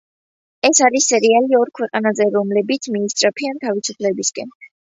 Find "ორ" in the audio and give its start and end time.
1.59-1.73